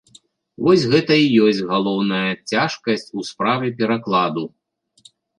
[0.67, 4.43] Вось гэта і ёсць галоўная цяжкасць у справе перакладу.